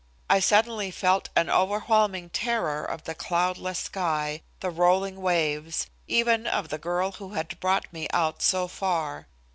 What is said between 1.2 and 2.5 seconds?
an overwhelming